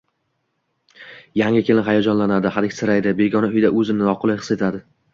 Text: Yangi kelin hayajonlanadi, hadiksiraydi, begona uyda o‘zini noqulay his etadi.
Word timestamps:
Yangi 1.41 1.61
kelin 1.69 1.85
hayajonlanadi, 1.91 2.51
hadiksiraydi, 2.57 3.17
begona 3.23 3.55
uyda 3.55 3.75
o‘zini 3.83 4.11
noqulay 4.13 4.45
his 4.45 4.55
etadi. 4.61 4.87